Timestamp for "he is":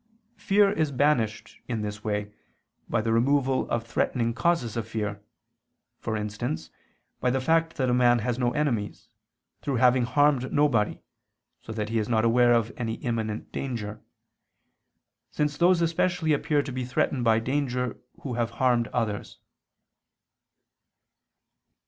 11.89-12.09